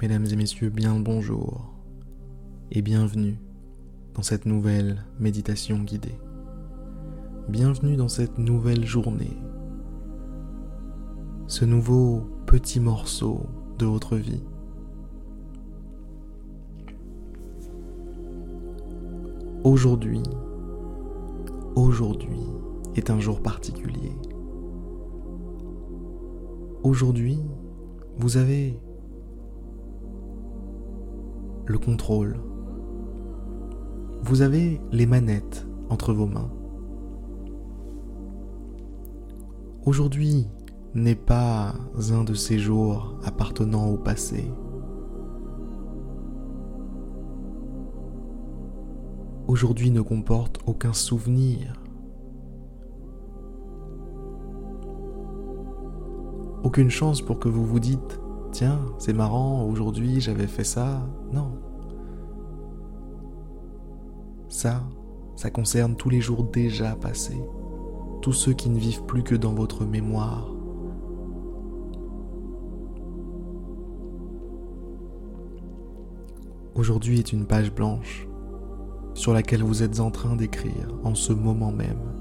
Mesdames 0.00 0.26
et 0.26 0.36
messieurs, 0.36 0.70
bien 0.70 0.96
le 0.96 1.02
bonjour 1.02 1.74
et 2.70 2.82
bienvenue 2.82 3.36
dans 4.14 4.22
cette 4.22 4.46
nouvelle 4.46 5.04
méditation 5.18 5.78
guidée. 5.78 6.14
Bienvenue 7.48 7.96
dans 7.96 8.06
cette 8.06 8.38
nouvelle 8.38 8.86
journée, 8.86 9.36
ce 11.48 11.64
nouveau 11.64 12.28
petit 12.46 12.78
morceau 12.78 13.46
de 13.80 13.86
votre 13.86 14.14
vie. 14.14 14.44
Aujourd'hui, 19.64 20.22
aujourd'hui 21.74 22.46
est 22.94 23.10
un 23.10 23.18
jour 23.18 23.42
particulier. 23.42 24.12
Aujourd'hui, 26.84 27.40
vous 28.16 28.36
avez 28.36 28.78
le 31.68 31.78
contrôle. 31.78 32.40
Vous 34.22 34.42
avez 34.42 34.80
les 34.90 35.06
manettes 35.06 35.66
entre 35.90 36.12
vos 36.12 36.26
mains. 36.26 36.50
Aujourd'hui 39.84 40.48
n'est 40.94 41.14
pas 41.14 41.74
un 42.10 42.24
de 42.24 42.34
ces 42.34 42.58
jours 42.58 43.18
appartenant 43.24 43.86
au 43.86 43.96
passé. 43.96 44.50
Aujourd'hui 49.46 49.90
ne 49.90 50.00
comporte 50.00 50.58
aucun 50.66 50.92
souvenir. 50.92 51.80
Aucune 56.62 56.90
chance 56.90 57.22
pour 57.22 57.38
que 57.38 57.48
vous 57.48 57.64
vous 57.64 57.80
dites 57.80 58.20
Tiens, 58.50 58.80
c'est 58.98 59.12
marrant, 59.12 59.64
aujourd'hui 59.64 60.20
j'avais 60.20 60.46
fait 60.46 60.64
ça. 60.64 61.06
Non. 61.32 61.52
Ça, 64.48 64.82
ça 65.36 65.50
concerne 65.50 65.94
tous 65.94 66.08
les 66.08 66.20
jours 66.20 66.44
déjà 66.44 66.96
passés, 66.96 67.40
tous 68.22 68.32
ceux 68.32 68.54
qui 68.54 68.70
ne 68.70 68.78
vivent 68.78 69.04
plus 69.04 69.22
que 69.22 69.34
dans 69.34 69.52
votre 69.52 69.84
mémoire. 69.84 70.54
Aujourd'hui 76.74 77.18
est 77.18 77.32
une 77.32 77.44
page 77.44 77.74
blanche 77.74 78.28
sur 79.14 79.32
laquelle 79.32 79.62
vous 79.62 79.82
êtes 79.82 80.00
en 80.00 80.10
train 80.10 80.36
d'écrire 80.36 80.96
en 81.02 81.14
ce 81.14 81.32
moment 81.32 81.72
même. 81.72 82.14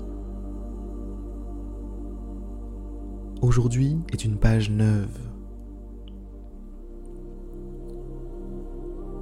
Aujourd'hui 3.42 4.00
est 4.11 4.25
une 4.25 4.38
page 4.38 4.72
neuve 4.72 5.27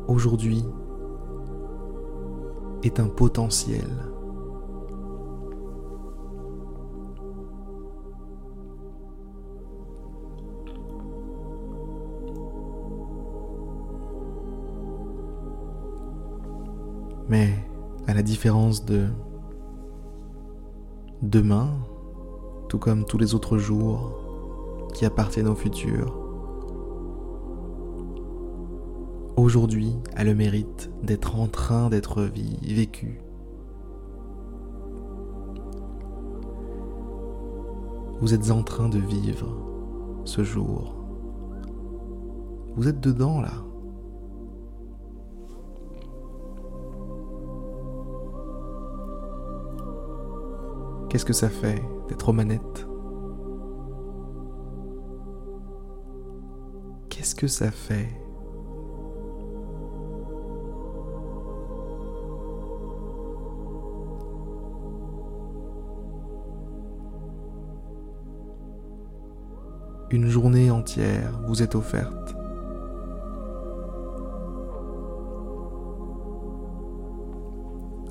aujourd'hui 0.07 0.63
est 2.83 2.99
un 2.99 3.07
potentiel. 3.07 3.87
Mais 17.27 17.49
à 18.07 18.13
la 18.13 18.21
différence 18.21 18.85
de 18.85 19.07
demain, 21.23 21.69
tout 22.69 22.77
comme 22.77 23.05
tous 23.05 23.17
les 23.17 23.33
autres 23.33 23.57
jours 23.57 24.19
qui 24.93 25.05
appartiennent 25.05 25.47
au 25.47 25.55
futur, 25.55 26.24
aujourd'hui 29.37 29.95
a 30.15 30.23
le 30.23 30.33
mérite 30.33 30.91
d'être 31.03 31.37
en 31.37 31.47
train 31.47 31.89
d'être 31.89 32.23
vécu. 32.63 33.21
Vous 38.21 38.33
êtes 38.33 38.49
en 38.51 38.63
train 38.63 38.89
de 38.89 38.97
vivre 38.97 39.47
ce 40.23 40.43
jour. 40.43 40.95
Vous 42.75 42.87
êtes 42.87 42.99
dedans 42.99 43.41
là. 43.41 43.51
Qu'est-ce 51.09 51.25
que 51.25 51.33
ça 51.33 51.49
fait 51.49 51.81
d'être 52.09 52.29
aux 52.29 52.33
manettes? 52.33 52.87
Qu'est-ce 57.09 57.35
que 57.35 57.47
ça 57.47 57.71
fait 57.71 58.24
une 70.15 70.29
journée 70.29 70.71
entière 70.71 71.41
vous 71.45 71.61
est 71.61 71.75
offerte. 71.75 72.37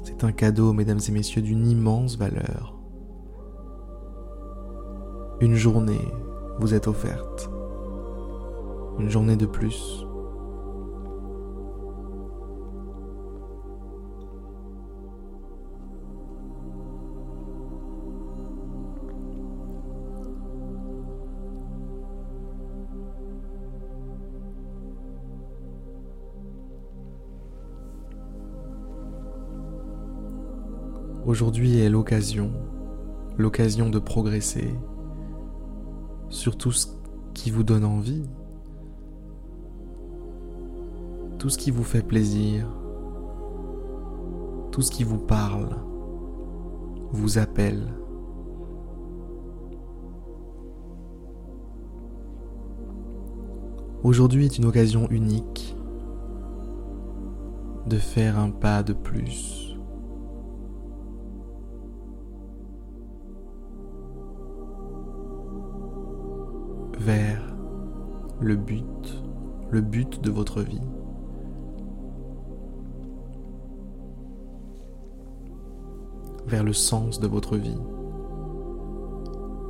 C'est 0.05 0.23
un 0.23 0.33
cadeau, 0.33 0.75
mesdames 0.75 1.01
et 1.09 1.13
messieurs, 1.13 1.41
d'une 1.41 1.67
immense 1.67 2.19
valeur. 2.19 2.79
Une 5.41 5.55
journée 5.55 6.13
vous 6.59 6.75
est 6.75 6.87
offerte. 6.89 7.51
Une 8.99 9.09
journée 9.09 9.37
de 9.37 9.47
plus. 9.47 10.07
Aujourd'hui 31.27 31.79
est 31.79 31.89
l'occasion, 31.89 32.53
l'occasion 33.39 33.89
de 33.89 33.99
progresser 33.99 34.75
sur 36.29 36.59
tout 36.59 36.71
ce 36.71 36.87
qui 37.33 37.51
vous 37.51 37.63
donne 37.63 37.87
envie, 37.87 38.29
tout 41.39 41.49
ce 41.49 41.57
qui 41.57 41.71
vous 41.71 41.83
fait 41.83 42.03
plaisir, 42.03 42.67
tout 44.71 44.83
ce 44.83 44.91
qui 44.91 45.03
vous 45.03 45.17
parle, 45.17 45.79
vous 47.13 47.39
appelle. 47.39 47.95
Aujourd'hui 54.03 54.45
est 54.45 54.59
une 54.59 54.67
occasion 54.67 55.09
unique 55.09 55.75
de 57.87 57.97
faire 57.97 58.39
un 58.39 58.51
pas 58.51 58.83
de 58.83 58.93
plus 58.93 59.74
vers 67.05 67.55
le 68.41 68.57
but, 68.57 69.23
le 69.71 69.83
but 69.83 70.23
de 70.23 70.31
votre 70.31 70.63
vie. 70.63 70.81
Vers 76.47 76.65
le 76.65 76.73
sens 76.73 77.21
de 77.21 77.27
votre 77.27 77.59
vie, 77.59 77.79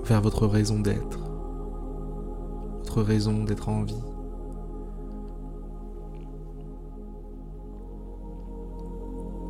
vers 0.04 0.20
votre 0.20 0.46
raison 0.46 0.78
d'être, 0.78 1.18
votre 2.78 3.02
raison 3.02 3.42
d'être 3.42 3.68
en 3.68 3.82
vie. 3.82 4.04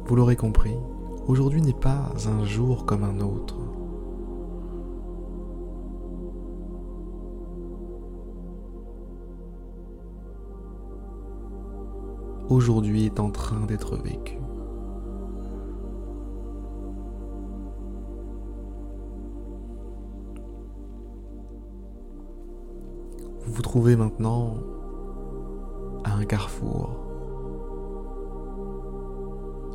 Vous 0.07 0.17
l'aurez 0.17 0.37
compris, 0.37 0.77
aujourd'hui 1.27 1.61
n'est 1.61 1.75
pas 1.75 2.13
un 2.27 2.45
jour 2.45 2.87
comme 2.87 3.05
un 3.05 3.21
autre. 3.21 3.57
Aujourd'hui 12.55 13.07
est 13.07 13.21
en 13.21 13.31
train 13.31 13.67
d'être 13.67 13.97
vécu. 13.97 14.39
Vous 23.41 23.53
vous 23.53 23.63
trouvez 23.63 23.97
maintenant 23.97 24.55
à 26.05 26.15
un 26.15 26.25
carrefour. 26.25 26.91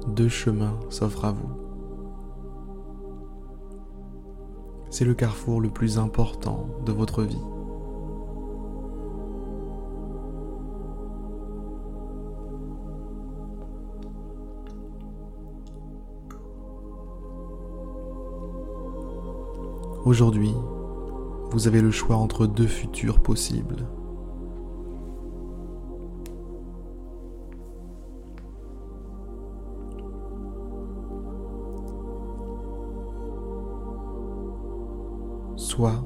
Deux 0.08 0.30
chemins 0.30 0.80
s'offrent 0.90 1.26
à 1.26 1.32
vous. 1.32 1.50
C'est 4.90 5.06
le 5.06 5.14
carrefour 5.14 5.62
le 5.62 5.70
plus 5.70 6.00
important 6.00 6.68
de 6.86 6.92
votre 6.92 7.24
vie. 7.24 7.38
Aujourd'hui, 20.10 20.56
vous 21.52 21.68
avez 21.68 21.82
le 21.82 21.92
choix 21.92 22.16
entre 22.16 22.48
deux 22.48 22.66
futurs 22.66 23.20
possibles. 23.20 23.86
Soit 35.58 36.04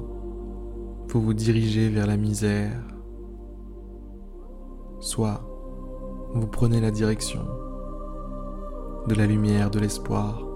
vous 1.08 1.22
vous 1.22 1.32
dirigez 1.32 1.88
vers 1.88 2.06
la 2.06 2.18
misère, 2.18 2.82
soit 5.00 5.40
vous 6.34 6.46
prenez 6.46 6.82
la 6.82 6.90
direction 6.90 7.40
de 9.08 9.14
la 9.14 9.24
lumière, 9.26 9.70
de 9.70 9.78
l'espoir, 9.78 10.53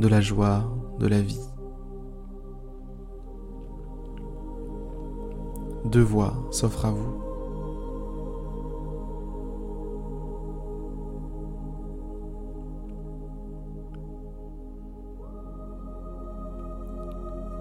de 0.00 0.08
la 0.08 0.22
joie, 0.22 0.64
de 0.98 1.06
la 1.06 1.20
vie. 1.20 1.46
Deux 5.84 6.02
voies 6.02 6.32
s'offrent 6.50 6.86
à 6.86 6.90
vous. 6.90 7.20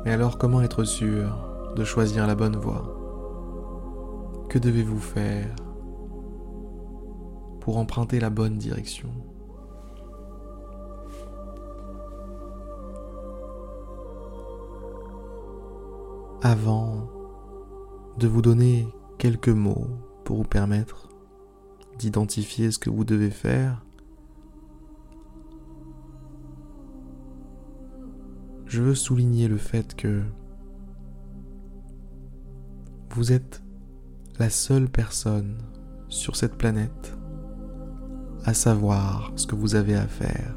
Mais 0.06 0.12
alors 0.12 0.38
comment 0.38 0.62
être 0.62 0.86
sûr 0.86 1.74
de 1.76 1.84
choisir 1.84 2.26
la 2.26 2.36
bonne 2.36 2.56
voie? 2.56 2.96
Que 4.48 4.60
devez-vous 4.60 5.00
faire 5.00 5.54
pour 7.60 7.78
emprunter 7.78 8.22
la 8.22 8.30
bonne 8.30 8.58
direction? 8.58 9.10
Avant 16.42 17.10
de 18.18 18.26
vous 18.26 18.42
donner 18.42 18.88
quelques 19.18 19.50
mots 19.50 19.90
pour 20.24 20.38
vous 20.38 20.46
permettre 20.46 21.10
d'identifier 21.98 22.72
ce 22.72 22.80
que 22.80 22.90
vous 22.90 23.04
devez 23.04 23.30
faire, 23.30 23.84
je 28.68 28.82
veux 28.82 28.96
souligner 28.96 29.50
le 29.50 29.58
fait 29.58 29.96
que 29.96 30.22
vous 33.10 33.34
êtes 33.34 33.62
la 34.38 34.50
seule 34.50 34.88
personne 34.88 35.58
sur 36.08 36.38
cette 36.38 36.56
planète 36.56 37.18
à 38.46 38.54
savoir 38.54 39.34
ce 39.36 39.46
que 39.46 39.56
vous 39.56 39.76
avez 39.76 39.96
à 39.96 40.08
faire. 40.08 40.56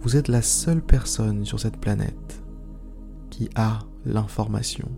Vous 0.00 0.16
êtes 0.16 0.28
la 0.28 0.40
seule 0.40 0.80
personne 0.80 1.44
sur 1.44 1.60
cette 1.60 1.76
planète 1.76 2.43
qui 3.36 3.50
a 3.56 3.80
l'information. 4.04 4.88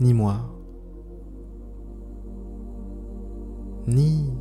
Ni 0.00 0.14
moi, 0.14 0.34
ni 3.86 4.32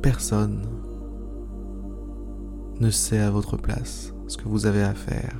personne 0.00 0.62
ne 2.78 2.90
sait 2.90 3.18
à 3.18 3.32
votre 3.32 3.56
place 3.56 4.14
ce 4.28 4.36
que 4.36 4.48
vous 4.48 4.66
avez 4.66 4.84
à 4.84 4.94
faire. 4.94 5.36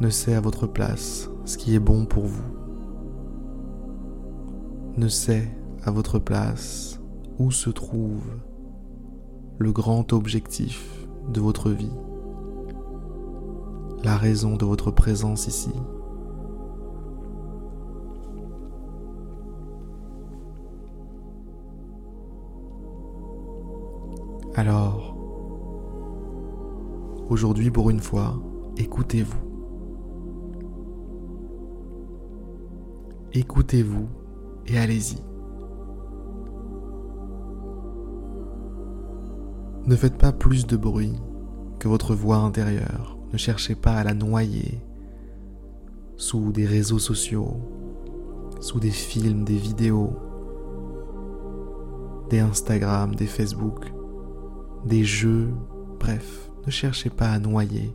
Ne 0.00 0.08
sait 0.08 0.34
à 0.34 0.40
votre 0.40 0.66
place 0.66 1.28
ce 1.44 1.58
qui 1.58 1.74
est 1.74 1.78
bon 1.78 2.06
pour 2.06 2.24
vous. 2.24 2.61
Ne 5.02 5.08
sait 5.08 5.48
à 5.82 5.90
votre 5.90 6.20
place 6.20 7.00
où 7.40 7.50
se 7.50 7.70
trouve 7.70 8.22
le 9.58 9.72
grand 9.72 10.12
objectif 10.12 11.08
de 11.28 11.40
votre 11.40 11.70
vie, 11.70 11.90
la 14.04 14.16
raison 14.16 14.54
de 14.54 14.64
votre 14.64 14.92
présence 14.92 15.48
ici. 15.48 15.72
Alors, 24.54 25.16
aujourd'hui 27.28 27.72
pour 27.72 27.90
une 27.90 27.98
fois, 27.98 28.40
écoutez-vous. 28.76 29.40
Écoutez-vous 33.32 34.06
et 34.66 34.78
allez-y. 34.78 35.16
Ne 39.86 39.96
faites 39.96 40.16
pas 40.16 40.32
plus 40.32 40.66
de 40.66 40.76
bruit 40.76 41.14
que 41.78 41.88
votre 41.88 42.14
voix 42.14 42.36
intérieure. 42.36 43.18
Ne 43.32 43.38
cherchez 43.38 43.74
pas 43.74 43.94
à 43.94 44.04
la 44.04 44.14
noyer 44.14 44.80
sous 46.16 46.52
des 46.52 46.66
réseaux 46.66 47.00
sociaux, 47.00 47.56
sous 48.60 48.78
des 48.78 48.90
films, 48.90 49.44
des 49.44 49.56
vidéos, 49.56 50.12
des 52.30 52.40
Instagram, 52.40 53.14
des 53.14 53.26
Facebook 53.26 53.92
des 54.84 55.04
jeux, 55.04 55.54
bref, 56.00 56.50
ne 56.66 56.70
cherchez 56.70 57.10
pas 57.10 57.30
à 57.30 57.38
noyer 57.38 57.94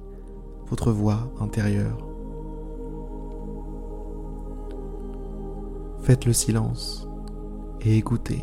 votre 0.67 0.91
voix 0.91 1.31
intérieure. 1.39 1.97
Faites 6.07 6.24
le 6.24 6.31
silence 6.31 7.06
et 7.81 7.98
écoutez. 7.98 8.42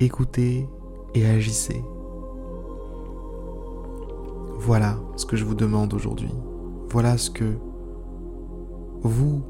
Écoutez 0.00 0.66
et 1.14 1.26
agissez. 1.26 1.84
Voilà 4.56 4.96
ce 5.16 5.26
que 5.26 5.36
je 5.36 5.44
vous 5.44 5.54
demande 5.54 5.92
aujourd'hui. 5.92 6.32
Voilà 6.88 7.18
ce 7.18 7.28
que 7.28 7.58
vous 9.02 9.42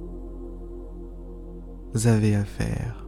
avez 2.05 2.35
à 2.35 2.45
faire. 2.45 3.07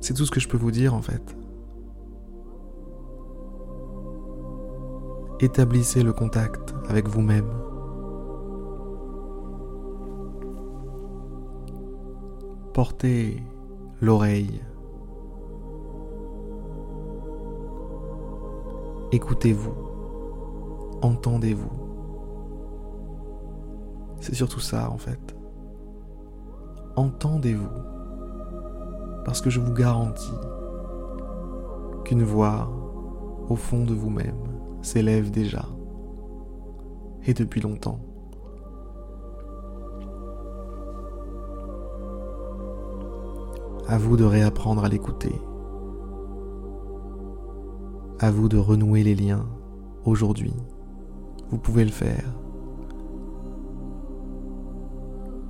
C'est 0.00 0.14
tout 0.14 0.24
ce 0.24 0.30
que 0.30 0.38
je 0.38 0.46
peux 0.46 0.56
vous 0.56 0.70
dire 0.70 0.94
en 0.94 1.02
fait. 1.02 1.36
Établissez 5.38 6.02
le 6.02 6.14
contact 6.14 6.74
avec 6.88 7.08
vous-même. 7.08 7.50
Portez 12.72 13.42
l'oreille. 14.00 14.62
Écoutez-vous. 19.12 19.74
Entendez-vous. 21.02 21.70
C'est 24.20 24.34
surtout 24.34 24.60
ça 24.60 24.90
en 24.90 24.96
fait. 24.96 25.36
Entendez-vous 26.96 27.68
parce 29.26 29.42
que 29.42 29.50
je 29.50 29.60
vous 29.60 29.74
garantis 29.74 30.32
qu'une 32.04 32.22
voix 32.22 32.70
au 33.50 33.56
fond 33.56 33.84
de 33.84 33.92
vous-même 33.92 34.55
s'élève 34.86 35.32
déjà, 35.32 35.66
et 37.26 37.34
depuis 37.34 37.60
longtemps. 37.60 37.98
À 43.88 43.98
vous 43.98 44.16
de 44.16 44.24
réapprendre 44.24 44.84
à 44.84 44.88
l'écouter. 44.88 45.34
À 48.20 48.30
vous 48.30 48.48
de 48.48 48.58
renouer 48.58 49.02
les 49.02 49.14
liens 49.14 49.46
aujourd'hui. 50.04 50.54
Vous 51.50 51.58
pouvez 51.58 51.84
le 51.84 51.90
faire. 51.90 52.24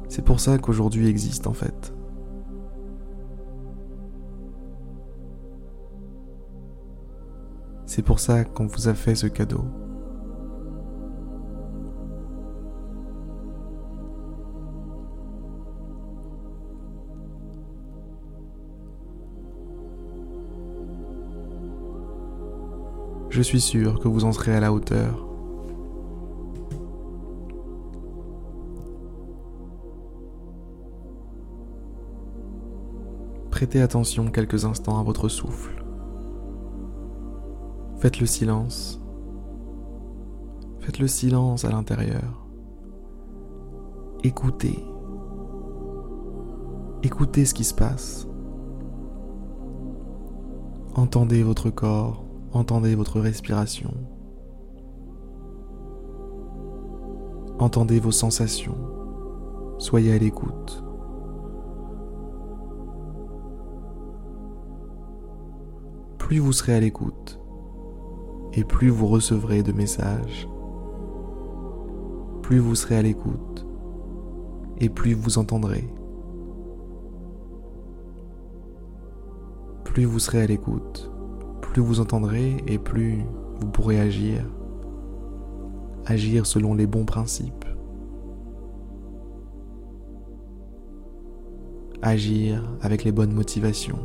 C'est 0.08 0.24
pour 0.24 0.40
ça 0.40 0.58
qu'aujourd'hui 0.58 1.08
existe 1.08 1.46
en 1.46 1.52
fait. 1.52 1.95
C'est 7.96 8.02
pour 8.02 8.20
ça 8.20 8.44
qu'on 8.44 8.66
vous 8.66 8.88
a 8.88 8.94
fait 8.94 9.14
ce 9.14 9.26
cadeau. 9.26 9.64
Je 23.30 23.40
suis 23.40 23.62
sûr 23.62 23.98
que 23.98 24.08
vous 24.08 24.26
en 24.26 24.32
serez 24.32 24.54
à 24.54 24.60
la 24.60 24.74
hauteur. 24.74 25.26
Prêtez 33.50 33.80
attention 33.80 34.30
quelques 34.30 34.66
instants 34.66 35.00
à 35.00 35.02
votre 35.02 35.30
souffle. 35.30 35.85
Faites 37.98 38.20
le 38.20 38.26
silence. 38.26 39.00
Faites 40.80 40.98
le 40.98 41.08
silence 41.08 41.64
à 41.64 41.70
l'intérieur. 41.70 42.46
Écoutez. 44.22 44.84
Écoutez 47.02 47.44
ce 47.44 47.54
qui 47.54 47.64
se 47.64 47.74
passe. 47.74 48.28
Entendez 50.94 51.42
votre 51.42 51.70
corps, 51.70 52.24
entendez 52.52 52.94
votre 52.94 53.20
respiration. 53.20 53.92
Entendez 57.58 58.00
vos 58.00 58.12
sensations. 58.12 58.76
Soyez 59.78 60.12
à 60.12 60.18
l'écoute. 60.18 60.84
Plus 66.18 66.38
vous 66.38 66.52
serez 66.52 66.74
à 66.74 66.80
l'écoute, 66.80 67.40
et 68.56 68.64
plus 68.64 68.88
vous 68.88 69.06
recevrez 69.06 69.62
de 69.62 69.72
messages. 69.72 70.48
Plus 72.42 72.58
vous 72.58 72.74
serez 72.74 72.96
à 72.96 73.02
l'écoute, 73.02 73.66
et 74.78 74.88
plus 74.88 75.14
vous 75.14 75.38
entendrez. 75.38 75.88
Plus 79.84 80.04
vous 80.04 80.18
serez 80.18 80.42
à 80.42 80.46
l'écoute, 80.46 81.10
plus 81.60 81.82
vous 81.82 82.00
entendrez 82.00 82.56
et 82.66 82.78
plus 82.78 83.24
vous 83.60 83.68
pourrez 83.68 84.00
agir. 84.00 84.44
Agir 86.06 86.46
selon 86.46 86.74
les 86.74 86.86
bons 86.86 87.04
principes. 87.04 87.64
Agir 92.02 92.62
avec 92.80 93.04
les 93.04 93.12
bonnes 93.12 93.32
motivations. 93.32 93.98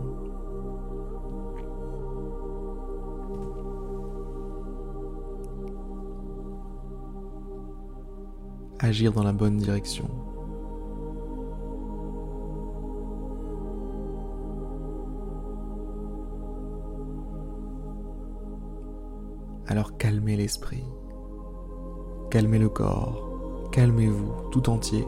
Agir 8.83 9.13
dans 9.13 9.21
la 9.21 9.31
bonne 9.31 9.57
direction. 9.57 10.09
Alors 19.67 19.97
calmez 19.97 20.35
l'esprit, 20.35 20.83
calmez 22.31 22.57
le 22.57 22.69
corps, 22.69 23.69
calmez-vous 23.71 24.49
tout 24.49 24.67
entier. 24.67 25.05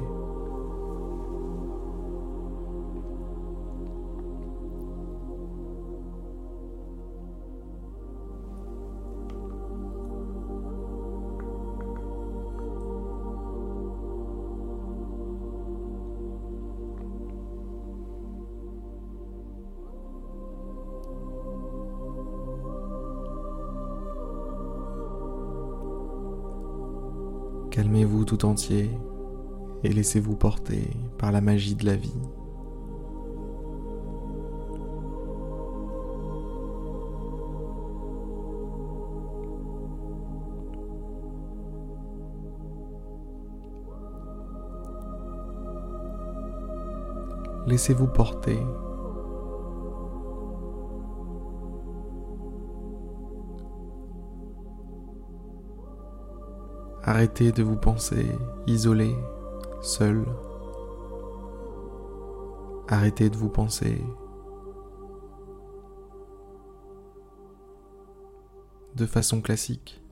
Calmez-vous 27.74 28.24
tout 28.24 28.46
entier 28.46 28.88
et 29.84 29.90
laissez-vous 29.92 30.36
porter 30.36 30.92
par 31.18 31.32
la 31.32 31.42
magie 31.42 31.74
de 31.74 31.88
la 31.88 31.96
vie. 31.96 32.14
Laissez-vous 47.66 48.06
porter 48.06 48.60
Arrêtez 57.06 57.52
de 57.52 57.64
vous 57.64 57.76
penser 57.76 58.32
isolé, 58.66 59.14
seul. 59.82 60.24
Arrêtez 62.88 63.30
de 63.30 63.36
vous 63.36 63.50
penser 63.50 64.02
de 68.96 69.06
façon 69.06 69.42
classique. 69.42 70.03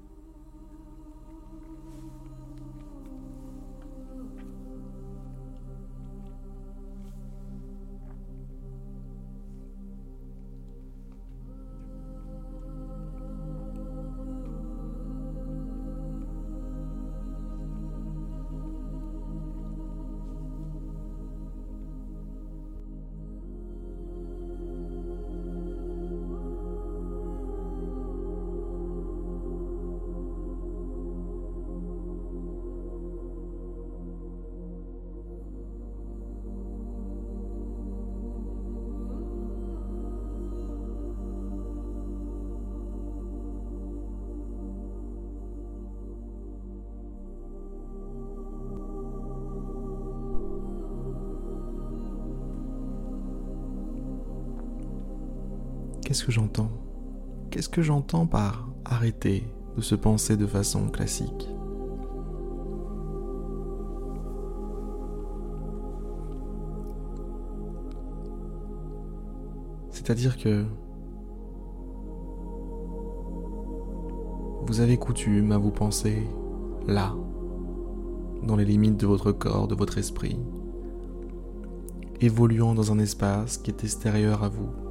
Qu'est-ce 56.12 56.26
que 56.26 56.32
j'entends? 56.34 56.70
Qu'est-ce 57.52 57.70
que 57.70 57.82
j'entends 57.82 58.28
par 58.28 58.70
arrêter 58.84 59.48
de 59.78 59.82
se 59.82 59.96
penser 59.96 60.36
de 60.36 60.46
façon 60.46 60.90
classique? 60.90 61.48
C'est-à-dire 69.92 70.38
que 70.38 70.66
vous 74.66 74.82
avez 74.82 74.98
coutume 74.98 75.54
à 75.54 75.58
vous 75.58 75.72
penser 75.72 76.28
là, 76.88 77.16
dans 78.44 78.58
les 78.58 78.66
limites 78.66 78.98
de 78.98 79.08
votre 79.08 79.32
corps, 79.32 79.70
de 79.70 79.76
votre 79.76 79.98
esprit, 79.98 80.38
évoluant 82.20 82.74
dans 82.74 82.92
un 82.92 83.00
espace 83.00 83.58
qui 83.58 83.72
est 83.72 83.86
extérieur 83.86 84.44
à 84.44 84.50
vous. 84.50 84.91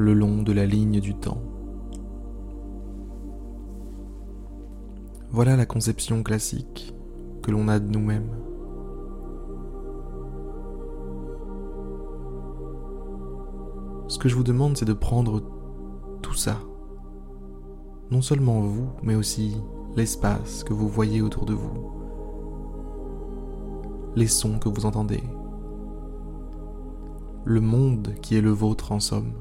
Le 0.00 0.14
long 0.14 0.42
de 0.42 0.52
la 0.52 0.66
ligne 0.66 1.00
du 1.00 1.14
temps. 1.14 1.42
Voilà 5.30 5.56
la 5.56 5.66
conception 5.66 6.22
classique 6.22 6.94
que 7.42 7.50
l'on 7.50 7.68
a 7.68 7.78
de 7.78 7.86
nous-mêmes. 7.86 8.30
Ce 14.08 14.18
que 14.18 14.28
je 14.28 14.34
vous 14.34 14.42
demande, 14.42 14.76
c'est 14.76 14.84
de 14.84 14.92
prendre 14.92 15.40
tout 16.20 16.34
ça. 16.34 16.56
Non 18.10 18.22
seulement 18.22 18.60
vous, 18.60 18.88
mais 19.04 19.14
aussi 19.14 19.56
l'espace 19.96 20.64
que 20.64 20.72
vous 20.72 20.88
voyez 20.88 21.22
autour 21.22 21.46
de 21.46 21.54
vous. 21.54 21.92
Les 24.16 24.26
sons 24.26 24.58
que 24.58 24.68
vous 24.68 24.84
entendez. 24.84 25.22
Le 27.44 27.60
monde 27.60 28.14
qui 28.20 28.36
est 28.36 28.40
le 28.40 28.50
vôtre 28.50 28.90
en 28.90 28.98
somme. 28.98 29.32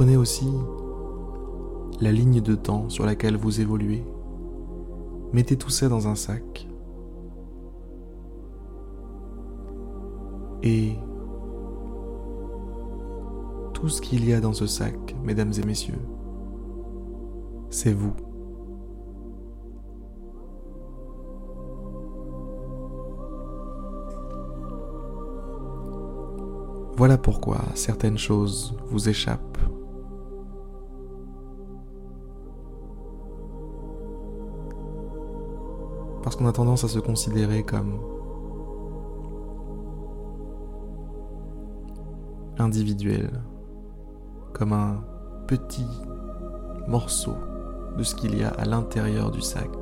Comprenez 0.00 0.16
aussi 0.16 0.50
la 2.00 2.10
ligne 2.10 2.40
de 2.40 2.54
temps 2.54 2.88
sur 2.88 3.04
laquelle 3.04 3.36
vous 3.36 3.60
évoluez. 3.60 4.02
Mettez 5.34 5.58
tout 5.58 5.68
ça 5.68 5.90
dans 5.90 6.08
un 6.08 6.14
sac. 6.14 6.66
Et 10.62 10.94
tout 13.74 13.90
ce 13.90 14.00
qu'il 14.00 14.26
y 14.26 14.32
a 14.32 14.40
dans 14.40 14.54
ce 14.54 14.66
sac, 14.66 15.14
mesdames 15.22 15.52
et 15.62 15.66
messieurs, 15.66 16.00
c'est 17.68 17.92
vous. 17.92 18.14
Voilà 26.96 27.18
pourquoi 27.18 27.60
certaines 27.74 28.16
choses 28.16 28.74
vous 28.88 29.10
échappent 29.10 29.58
Parce 36.30 36.38
qu'on 36.38 36.46
a 36.46 36.52
tendance 36.52 36.84
à 36.84 36.88
se 36.88 37.00
considérer 37.00 37.64
comme 37.64 37.98
individuel, 42.56 43.42
comme 44.52 44.72
un 44.72 45.02
petit 45.48 45.88
morceau 46.86 47.34
de 47.98 48.04
ce 48.04 48.14
qu'il 48.14 48.38
y 48.38 48.44
a 48.44 48.50
à 48.50 48.64
l'intérieur 48.64 49.32
du 49.32 49.40
sac. 49.40 49.72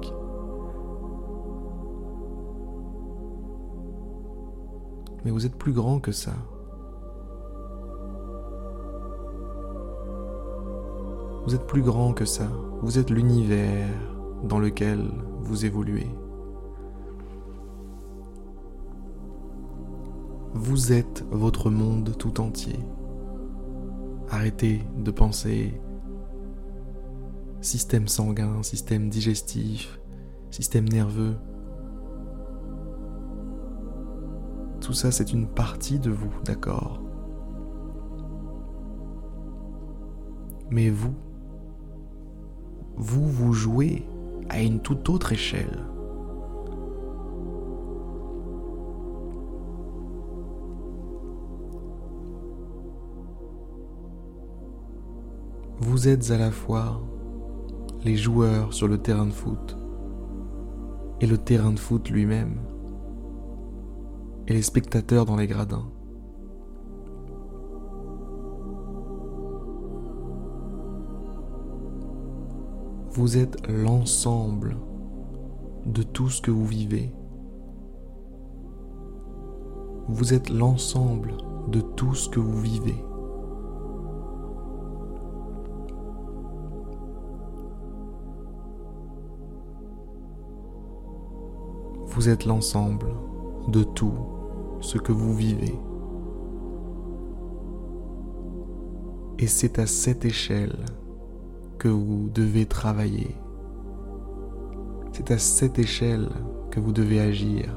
Mais 5.26 5.30
vous 5.30 5.44
êtes 5.44 5.56
plus 5.56 5.74
grand 5.74 6.00
que 6.00 6.12
ça. 6.12 6.32
Vous 11.44 11.54
êtes 11.54 11.66
plus 11.66 11.82
grand 11.82 12.14
que 12.14 12.24
ça. 12.24 12.46
Vous 12.80 12.98
êtes 12.98 13.10
l'univers 13.10 13.90
dans 14.44 14.58
lequel 14.58 15.10
vous 15.42 15.66
évoluez. 15.66 16.08
Vous 20.60 20.92
êtes 20.92 21.24
votre 21.30 21.70
monde 21.70 22.16
tout 22.18 22.40
entier. 22.40 22.80
Arrêtez 24.28 24.82
de 24.96 25.12
penser 25.12 25.80
système 27.60 28.08
sanguin, 28.08 28.60
système 28.64 29.08
digestif, 29.08 30.00
système 30.50 30.88
nerveux. 30.88 31.36
Tout 34.80 34.94
ça, 34.94 35.12
c'est 35.12 35.32
une 35.32 35.46
partie 35.46 36.00
de 36.00 36.10
vous, 36.10 36.32
d'accord? 36.44 37.04
Mais 40.70 40.90
vous, 40.90 41.14
vous 42.96 43.28
vous 43.28 43.52
jouez 43.52 44.04
à 44.48 44.60
une 44.60 44.80
toute 44.80 45.08
autre 45.08 45.32
échelle. 45.32 45.84
Vous 55.90 56.06
êtes 56.06 56.30
à 56.30 56.36
la 56.36 56.50
fois 56.50 57.00
les 58.04 58.14
joueurs 58.14 58.74
sur 58.74 58.88
le 58.88 58.98
terrain 58.98 59.24
de 59.24 59.32
foot 59.32 59.78
et 61.22 61.26
le 61.26 61.38
terrain 61.38 61.72
de 61.72 61.78
foot 61.78 62.10
lui-même 62.10 62.60
et 64.48 64.52
les 64.52 64.60
spectateurs 64.60 65.24
dans 65.24 65.36
les 65.36 65.46
gradins. 65.46 65.90
Vous 73.12 73.38
êtes 73.38 73.66
l'ensemble 73.66 74.76
de 75.86 76.02
tout 76.02 76.28
ce 76.28 76.42
que 76.42 76.50
vous 76.50 76.66
vivez. 76.66 77.14
Vous 80.06 80.34
êtes 80.34 80.50
l'ensemble 80.50 81.32
de 81.68 81.80
tout 81.80 82.14
ce 82.14 82.28
que 82.28 82.40
vous 82.40 82.60
vivez. 82.60 83.02
Vous 92.18 92.28
êtes 92.28 92.46
l'ensemble 92.46 93.14
de 93.68 93.84
tout 93.84 94.18
ce 94.80 94.98
que 94.98 95.12
vous 95.12 95.36
vivez. 95.36 95.78
Et 99.38 99.46
c'est 99.46 99.78
à 99.78 99.86
cette 99.86 100.24
échelle 100.24 100.74
que 101.78 101.86
vous 101.86 102.28
devez 102.34 102.66
travailler. 102.66 103.36
C'est 105.12 105.30
à 105.30 105.38
cette 105.38 105.78
échelle 105.78 106.28
que 106.72 106.80
vous 106.80 106.90
devez 106.90 107.20
agir. 107.20 107.72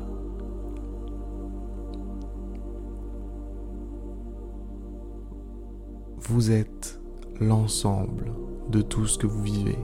Vous 6.18 6.50
êtes 6.50 7.00
l'ensemble 7.40 8.34
de 8.72 8.82
tout 8.82 9.06
ce 9.06 9.20
que 9.20 9.28
vous 9.28 9.44
vivez. 9.44 9.78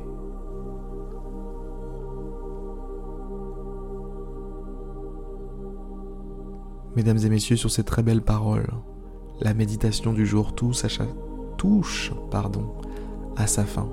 Mesdames 6.97 7.19
et 7.19 7.29
messieurs, 7.29 7.57
sur 7.57 7.69
ces 7.69 7.83
très 7.83 8.01
belles 8.01 8.23
paroles, 8.23 8.71
la 9.39 9.53
méditation 9.53 10.13
du 10.13 10.25
jour 10.25 10.55
à, 10.55 11.05
touche, 11.55 12.11
à 13.35 13.45
sa 13.45 13.65
fin. 13.65 13.87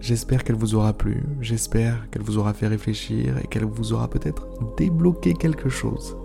J'espère 0.00 0.44
qu'elle 0.44 0.56
vous 0.56 0.76
aura 0.76 0.94
plu, 0.94 1.26
j'espère 1.42 2.08
qu'elle 2.08 2.22
vous 2.22 2.38
aura 2.38 2.54
fait 2.54 2.68
réfléchir 2.68 3.36
et 3.36 3.46
qu'elle 3.48 3.66
vous 3.66 3.92
aura 3.92 4.08
peut-être 4.08 4.48
débloqué 4.78 5.34
quelque 5.34 5.68
chose. 5.68 6.16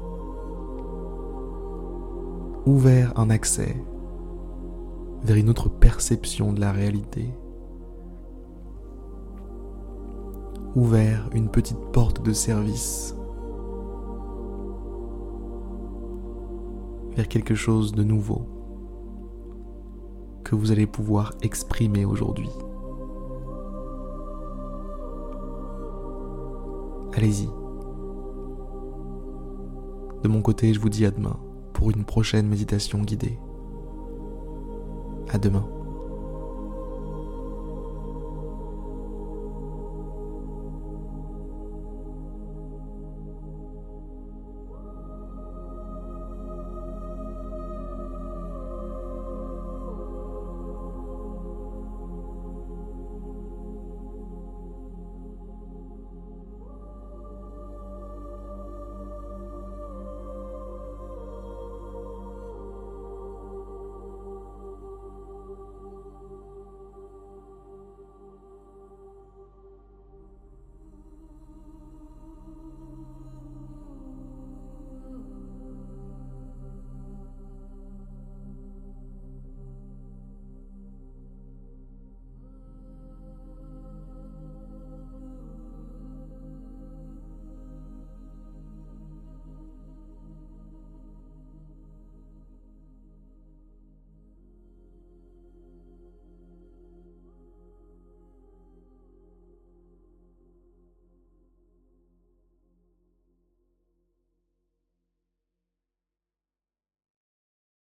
Ouvert 2.65 3.11
un 3.19 3.29
accès 3.29 3.75
vers 5.25 5.35
une 5.35 5.49
autre 5.49 5.67
perception 5.67 6.53
de 6.53 6.61
la 6.61 6.71
réalité. 6.71 7.33
Ouvert 10.75 11.29
une 11.33 11.49
petite 11.49 11.79
porte 11.91 12.21
de 12.23 12.33
service 12.33 13.15
vers 17.15 17.27
quelque 17.27 17.55
chose 17.55 17.91
de 17.91 18.03
nouveau 18.03 18.47
que 20.43 20.55
vous 20.55 20.71
allez 20.71 20.87
pouvoir 20.87 21.33
exprimer 21.41 22.05
aujourd'hui. 22.05 22.49
Allez-y. 27.13 27.47
De 30.23 30.27
mon 30.27 30.41
côté, 30.41 30.73
je 30.73 30.79
vous 30.79 30.89
dis 30.89 31.05
à 31.05 31.11
demain 31.11 31.37
pour 31.73 31.91
une 31.91 32.05
prochaine 32.05 32.47
méditation 32.47 32.99
guidée. 32.99 33.37
À 35.29 35.37
demain. 35.37 35.80